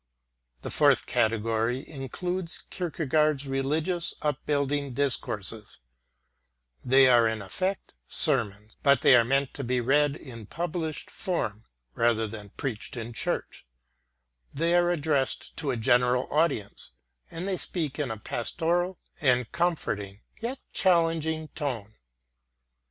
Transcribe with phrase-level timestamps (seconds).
[0.63, 5.77] The fourth category includes Kierkegaard's religious/upbuilding discourses;
[6.83, 11.65] these are in effect sermons, but they are meant to be read in published form
[11.93, 13.67] rather than preached in church;
[14.51, 16.93] they are addressed to a general audience
[17.29, 21.93] and they speak in a pastoral and comforting, yet challenging, tone.